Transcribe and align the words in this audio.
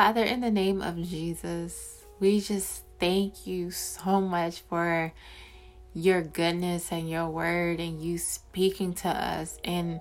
Father, 0.00 0.24
in 0.24 0.40
the 0.40 0.50
name 0.50 0.80
of 0.80 0.96
Jesus, 0.96 2.06
we 2.20 2.40
just 2.40 2.84
thank 2.98 3.46
you 3.46 3.70
so 3.70 4.18
much 4.18 4.60
for 4.60 5.12
your 5.92 6.22
goodness 6.22 6.90
and 6.90 7.10
your 7.10 7.28
word 7.28 7.80
and 7.80 8.02
you 8.02 8.16
speaking 8.16 8.94
to 8.94 9.08
us 9.10 9.58
and 9.62 10.00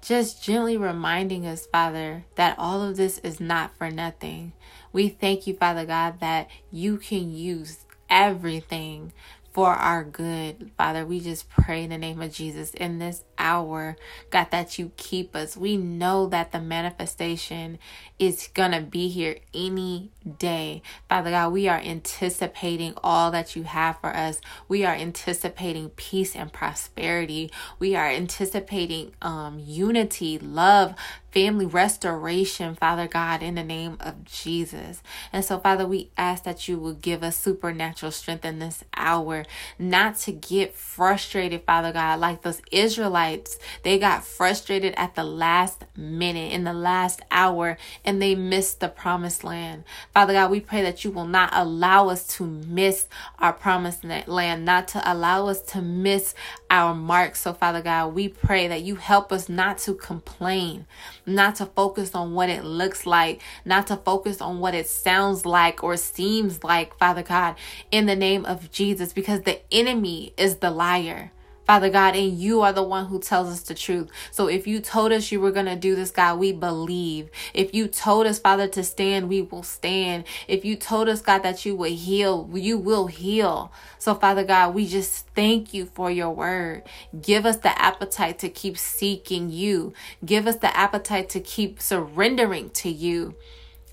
just 0.00 0.44
gently 0.44 0.76
reminding 0.76 1.44
us, 1.44 1.66
Father, 1.66 2.24
that 2.36 2.56
all 2.56 2.84
of 2.84 2.96
this 2.96 3.18
is 3.18 3.40
not 3.40 3.76
for 3.76 3.90
nothing. 3.90 4.52
We 4.92 5.08
thank 5.08 5.48
you, 5.48 5.54
Father 5.54 5.84
God, 5.84 6.20
that 6.20 6.48
you 6.70 6.96
can 6.96 7.34
use 7.34 7.84
everything 8.08 9.12
for 9.56 9.70
our 9.70 10.04
good. 10.04 10.70
Father, 10.76 11.06
we 11.06 11.18
just 11.18 11.48
pray 11.48 11.82
in 11.82 11.88
the 11.88 11.96
name 11.96 12.20
of 12.20 12.30
Jesus 12.30 12.74
in 12.74 12.98
this 12.98 13.24
hour, 13.38 13.96
God, 14.28 14.48
that 14.50 14.78
you 14.78 14.92
keep 14.98 15.34
us. 15.34 15.56
We 15.56 15.78
know 15.78 16.26
that 16.26 16.52
the 16.52 16.60
manifestation 16.60 17.78
is 18.18 18.50
going 18.52 18.72
to 18.72 18.82
be 18.82 19.08
here 19.08 19.38
any 19.54 20.10
day. 20.38 20.82
Father 21.08 21.30
God, 21.30 21.54
we 21.54 21.68
are 21.68 21.78
anticipating 21.78 22.92
all 23.02 23.30
that 23.30 23.56
you 23.56 23.62
have 23.62 23.98
for 23.98 24.14
us. 24.14 24.42
We 24.68 24.84
are 24.84 24.94
anticipating 24.94 25.88
peace 25.88 26.36
and 26.36 26.52
prosperity. 26.52 27.50
We 27.78 27.96
are 27.96 28.10
anticipating 28.10 29.12
um, 29.22 29.58
unity, 29.58 30.38
love, 30.38 30.94
family 31.36 31.66
restoration, 31.66 32.74
Father 32.74 33.06
God, 33.06 33.42
in 33.42 33.56
the 33.56 33.62
name 33.62 33.98
of 34.00 34.24
Jesus. 34.24 35.02
And 35.34 35.44
so, 35.44 35.58
Father, 35.58 35.86
we 35.86 36.08
ask 36.16 36.44
that 36.44 36.66
you 36.66 36.78
will 36.78 36.94
give 36.94 37.22
us 37.22 37.36
supernatural 37.36 38.10
strength 38.10 38.46
in 38.46 38.58
this 38.58 38.82
hour, 38.96 39.44
not 39.78 40.16
to 40.20 40.32
get 40.32 40.74
frustrated, 40.74 41.62
Father 41.64 41.92
God, 41.92 42.20
like 42.20 42.40
those 42.40 42.62
Israelites. 42.72 43.58
They 43.82 43.98
got 43.98 44.24
frustrated 44.24 44.94
at 44.96 45.14
the 45.14 45.24
last 45.24 45.84
minute, 45.94 46.54
in 46.54 46.64
the 46.64 46.72
last 46.72 47.20
hour, 47.30 47.76
and 48.02 48.22
they 48.22 48.34
missed 48.34 48.80
the 48.80 48.88
promised 48.88 49.44
land. 49.44 49.84
Father 50.14 50.32
God, 50.32 50.50
we 50.50 50.60
pray 50.60 50.80
that 50.80 51.04
you 51.04 51.10
will 51.10 51.26
not 51.26 51.50
allow 51.52 52.08
us 52.08 52.26
to 52.38 52.46
miss 52.46 53.08
our 53.38 53.52
promised 53.52 54.04
land, 54.04 54.64
not 54.64 54.88
to 54.88 55.12
allow 55.12 55.48
us 55.48 55.60
to 55.60 55.82
miss 55.82 56.34
our 56.70 56.94
mark. 56.94 57.36
So, 57.36 57.52
Father 57.52 57.82
God, 57.82 58.14
we 58.14 58.26
pray 58.26 58.68
that 58.68 58.80
you 58.80 58.96
help 58.96 59.32
us 59.32 59.50
not 59.50 59.76
to 59.80 59.92
complain 59.92 60.86
not 61.26 61.56
to 61.56 61.66
focus 61.66 62.14
on 62.14 62.32
what 62.32 62.48
it 62.48 62.64
looks 62.64 63.04
like, 63.04 63.42
not 63.64 63.88
to 63.88 63.96
focus 63.96 64.40
on 64.40 64.60
what 64.60 64.74
it 64.74 64.88
sounds 64.88 65.44
like 65.44 65.82
or 65.82 65.96
seems 65.96 66.62
like, 66.62 66.96
Father 66.98 67.22
God, 67.22 67.56
in 67.90 68.06
the 68.06 68.16
name 68.16 68.44
of 68.46 68.70
Jesus, 68.70 69.12
because 69.12 69.42
the 69.42 69.60
enemy 69.72 70.32
is 70.36 70.56
the 70.56 70.70
liar. 70.70 71.32
Father 71.66 71.90
God, 71.90 72.14
and 72.14 72.38
you 72.38 72.60
are 72.60 72.72
the 72.72 72.82
one 72.82 73.06
who 73.06 73.18
tells 73.18 73.48
us 73.48 73.62
the 73.62 73.74
truth. 73.74 74.08
So 74.30 74.46
if 74.46 74.68
you 74.68 74.80
told 74.80 75.10
us 75.10 75.32
you 75.32 75.40
were 75.40 75.50
going 75.50 75.66
to 75.66 75.74
do 75.74 75.96
this, 75.96 76.12
God, 76.12 76.38
we 76.38 76.52
believe. 76.52 77.28
If 77.52 77.74
you 77.74 77.88
told 77.88 78.26
us, 78.26 78.38
Father, 78.38 78.68
to 78.68 78.84
stand, 78.84 79.28
we 79.28 79.42
will 79.42 79.64
stand. 79.64 80.24
If 80.46 80.64
you 80.64 80.76
told 80.76 81.08
us, 81.08 81.20
God, 81.20 81.42
that 81.42 81.66
you 81.66 81.74
would 81.74 81.92
heal, 81.92 82.48
you 82.54 82.78
will 82.78 83.08
heal. 83.08 83.72
So, 83.98 84.14
Father 84.14 84.44
God, 84.44 84.74
we 84.74 84.86
just 84.86 85.26
thank 85.34 85.74
you 85.74 85.86
for 85.86 86.08
your 86.08 86.30
word. 86.30 86.84
Give 87.20 87.44
us 87.44 87.56
the 87.56 87.76
appetite 87.82 88.38
to 88.40 88.48
keep 88.48 88.78
seeking 88.78 89.50
you. 89.50 89.92
Give 90.24 90.46
us 90.46 90.56
the 90.56 90.74
appetite 90.76 91.28
to 91.30 91.40
keep 91.40 91.80
surrendering 91.80 92.70
to 92.70 92.88
you. 92.88 93.34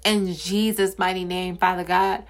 In 0.05 0.33
Jesus' 0.33 0.99
mighty 0.99 1.25
name, 1.25 1.57
Father 1.57 1.83
God, 1.83 2.25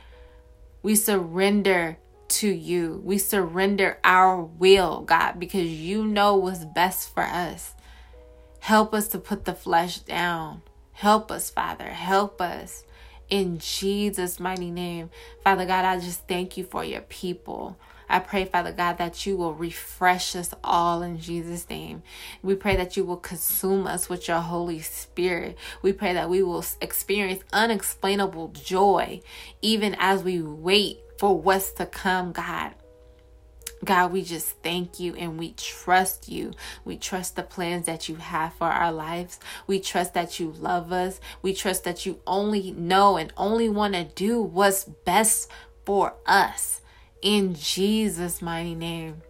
we 0.84 0.96
surrender 0.96 1.98
to 2.40 2.48
you. 2.48 3.02
We 3.04 3.18
surrender 3.18 4.00
our 4.04 4.42
will, 4.42 5.02
God, 5.02 5.40
because 5.40 5.68
you 5.68 6.06
know 6.06 6.36
what's 6.36 6.66
best 6.66 7.14
for 7.14 7.24
us. 7.24 7.74
Help 8.60 8.94
us 8.94 9.08
to 9.10 9.20
put 9.20 9.46
the 9.46 9.54
flesh 9.54 10.00
down. 10.00 10.62
Help 10.94 11.32
us, 11.32 11.50
Father. 11.50 11.90
Help 11.90 12.42
us. 12.42 12.86
In 13.30 13.58
Jesus' 13.58 14.40
mighty 14.40 14.72
name. 14.72 15.10
Father 15.44 15.66
God, 15.66 15.86
I 15.86 16.00
just 16.00 16.28
thank 16.28 16.56
you 16.58 16.64
for 16.64 16.84
your 16.84 17.02
people. 17.02 17.78
I 18.10 18.20
pray, 18.20 18.46
Father 18.46 18.72
God, 18.72 18.98
that 19.00 19.26
you 19.26 19.36
will 19.38 19.54
refresh 19.54 20.36
us 20.36 20.54
all 20.64 21.02
in 21.02 21.20
Jesus' 21.20 21.68
name. 21.70 22.04
We 22.42 22.56
pray 22.56 22.76
that 22.76 22.96
you 22.96 23.04
will 23.04 23.18
consume 23.18 23.88
us 23.88 24.08
with 24.08 24.28
your 24.28 24.40
Holy 24.40 24.80
Spirit. 24.80 25.58
We 25.82 25.94
pray 25.94 26.14
that 26.14 26.30
we 26.30 26.44
will 26.44 26.64
experience 26.80 27.44
unexplainable 27.52 28.50
joy 28.50 29.22
even 29.62 29.96
as 29.98 30.24
we 30.24 30.42
wait 30.42 31.00
for 31.24 31.40
what's 31.40 31.72
to 31.72 31.86
come, 31.86 32.34
God. 32.34 32.74
God, 33.86 34.12
we 34.12 34.24
just 34.24 34.62
thank 34.62 35.00
you 35.00 35.16
and 35.16 35.40
we 35.40 35.54
trust 35.54 36.28
you. 36.28 36.52
We 36.84 36.98
trust 36.98 37.38
the 37.38 37.44
plans 37.44 37.86
that 37.86 38.10
you 38.10 38.16
have 38.18 38.54
for 38.56 38.68
our 38.68 38.92
lives. 38.92 39.40
We 39.66 39.80
trust 39.80 40.16
that 40.16 40.38
you 40.38 40.52
love 40.52 40.92
us. 40.92 41.22
We 41.42 41.54
trust 41.54 41.86
that 41.86 42.06
you 42.06 42.20
only 42.28 42.72
know 42.72 43.16
and 43.16 43.32
only 43.38 43.70
want 43.70 43.94
to 43.94 44.04
do 44.04 44.42
what's 44.42 44.84
best 44.84 45.50
for 45.86 46.14
us. 46.26 46.82
In 47.22 47.56
Jesus' 47.56 48.42
mighty 48.42 48.76
name, 48.76 49.22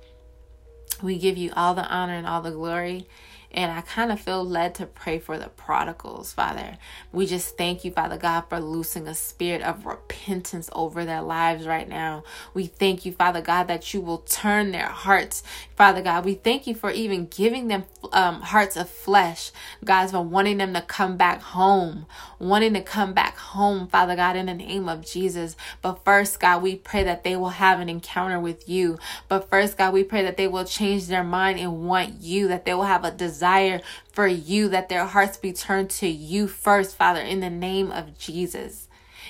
we 1.04 1.20
give 1.20 1.38
you 1.38 1.52
all 1.56 1.76
the 1.76 1.86
honor 1.86 2.16
and 2.16 2.26
all 2.26 2.42
the 2.42 2.50
glory. 2.50 3.06
And 3.54 3.72
I 3.72 3.82
kind 3.82 4.12
of 4.12 4.20
feel 4.20 4.46
led 4.46 4.76
to 4.76 4.86
pray 4.88 5.20
for 5.20 5.38
the 5.38 5.50
prodigals, 5.50 6.34
Father. 6.34 6.78
We 7.12 7.28
just 7.28 7.58
thank 7.58 7.86
you, 7.86 7.92
Father 7.92 8.18
God, 8.18 8.44
for 8.50 8.60
loosing 8.60 9.08
a 9.08 9.16
spirit 9.16 9.62
of 9.62 9.86
repentance 9.86 10.70
over 10.74 11.06
their 11.06 11.22
lives 11.22 11.68
right 11.68 11.88
now. 11.88 12.24
We 12.54 12.68
thank 12.68 13.06
you, 13.06 13.12
Father 13.14 13.42
God, 13.42 13.68
that 13.68 13.94
you 13.94 14.02
will 14.02 14.20
turn 14.20 14.72
their 14.72 14.88
hearts, 14.88 15.44
Father 15.76 16.02
God. 16.02 16.26
We 16.26 16.36
thank 16.36 16.68
you 16.68 16.76
for 16.76 16.92
even 16.92 17.28
giving 17.28 17.68
them 17.68 17.86
um, 18.12 18.42
hearts 18.42 18.78
of 18.78 18.90
flesh, 18.90 19.52
God, 19.86 20.10
for 20.12 20.22
wanting 20.22 20.58
them 20.58 20.74
to 20.74 20.82
come 20.82 21.18
back 21.18 21.42
home, 21.42 22.08
wanting 22.40 22.74
to 22.74 22.82
come 22.82 23.14
back 23.14 23.38
home, 23.38 23.88
Father 23.88 24.16
God, 24.16 24.36
in 24.36 24.48
the 24.48 24.54
name 24.56 24.90
of 24.90 25.06
Jesus. 25.06 25.56
But 25.82 26.04
first, 26.04 26.40
God, 26.40 26.64
we 26.64 26.76
pray 26.76 27.04
that 27.04 27.24
they 27.24 27.36
will 27.36 27.50
have 27.50 27.80
an 27.80 27.90
encounter 27.90 28.40
with 28.40 28.68
you. 28.68 28.98
But 29.30 29.50
first, 29.50 29.78
God, 29.78 29.94
we 29.94 30.04
pray 30.04 30.24
that 30.24 30.38
they 30.38 30.48
will 30.48 30.66
change 30.66 31.08
their 31.08 31.24
mind 31.24 31.60
and 31.60 31.88
want 31.88 32.22
you, 32.22 32.48
that 32.48 32.66
they 32.66 32.74
will 32.74 32.84
have 32.84 33.06
a 33.06 33.12
desire 33.12 33.43
desire 33.44 33.82
for 34.14 34.26
you, 34.26 34.70
that 34.70 34.88
their 34.88 35.06
hearts 35.06 35.36
be 35.36 35.52
turned 35.52 35.90
to 35.90 36.08
you 36.08 36.48
first, 36.48 36.96
Father, 36.96 37.20
in 37.20 37.42
the 37.42 37.50
name 37.50 37.92
of 37.92 38.18
Jesus. 38.18 38.88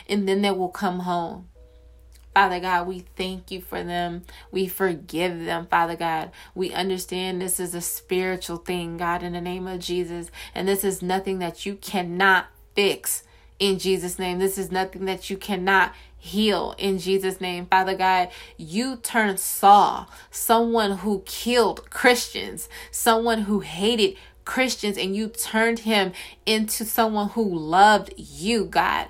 And 0.07 0.28
then 0.28 0.44
they 0.44 0.51
will 0.51 0.69
come 0.69 1.00
home. 1.00 1.50
Father 2.35 2.59
God, 2.59 2.88
we 2.88 3.06
thank 3.16 3.50
you 3.50 3.62
for 3.62 3.84
them. 3.84 4.24
We 4.51 4.68
forgive 4.68 5.46
them, 5.46 5.68
Father 5.68 5.96
God. 5.96 6.31
We 6.53 6.72
understand 6.72 7.41
this 7.41 7.59
is 7.59 7.74
a 7.74 7.81
spiritual 7.81 8.57
thing, 8.57 8.97
God, 8.97 9.24
in 9.24 9.34
the 9.34 9.41
name 9.41 9.68
of 9.68 9.79
Jesus. 9.79 10.30
And 10.53 10.68
this 10.68 10.84
is 10.84 11.01
nothing 11.01 11.40
that 11.40 11.66
you 11.66 11.75
cannot 11.75 12.47
fix 12.75 13.24
in 13.59 13.80
Jesus' 13.80 14.19
name. 14.19 14.40
This 14.40 14.57
is 14.57 14.72
nothing 14.72 15.06
that 15.06 15.30
you 15.30 15.38
cannot 15.38 15.94
heal 16.24 16.74
in 16.78 17.00
Jesus' 17.00 17.42
name. 17.42 17.66
Father 17.66 17.96
God, 17.96 18.30
you 18.56 18.96
turned 18.96 19.42
Saul, 19.42 20.10
someone 20.32 21.00
who 21.00 21.22
killed 21.26 21.90
Christians, 21.90 22.70
someone 22.92 23.42
who 23.42 23.60
hated 23.60 24.16
Christians, 24.46 24.98
and 24.98 25.14
you 25.14 25.28
turned 25.28 25.80
him 25.80 26.14
into 26.46 26.86
someone 26.86 27.30
who 27.32 27.44
loved 27.44 28.14
you, 28.16 28.64
God, 28.64 29.10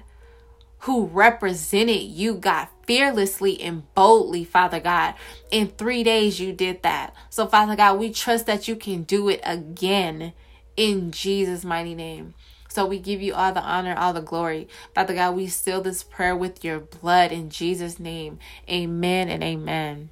who 0.79 1.05
represented 1.05 2.01
you, 2.01 2.33
God, 2.33 2.67
fearlessly 2.87 3.61
and 3.61 3.83
boldly, 3.93 4.43
Father 4.43 4.79
God. 4.79 5.13
In 5.51 5.67
three 5.67 6.03
days, 6.03 6.39
you 6.39 6.51
did 6.51 6.81
that. 6.81 7.13
So, 7.29 7.45
Father 7.45 7.75
God, 7.75 7.99
we 7.99 8.11
trust 8.11 8.47
that 8.47 8.67
you 8.67 8.75
can 8.75 9.03
do 9.03 9.29
it 9.29 9.41
again 9.43 10.33
in 10.75 11.11
Jesus' 11.11 11.63
mighty 11.63 11.93
name. 11.93 12.33
So 12.73 12.87
we 12.87 12.97
give 12.97 13.21
you 13.21 13.35
all 13.35 13.53
the 13.53 13.61
honor, 13.61 13.93
all 13.95 14.13
the 14.13 14.21
glory. 14.21 14.67
Father 14.95 15.13
God, 15.13 15.35
we 15.35 15.45
seal 15.45 15.81
this 15.81 16.01
prayer 16.01 16.35
with 16.35 16.65
your 16.65 16.79
blood 16.79 17.31
in 17.31 17.51
Jesus' 17.51 17.99
name. 17.99 18.39
Amen 18.67 19.29
and 19.29 19.43
amen. 19.43 20.09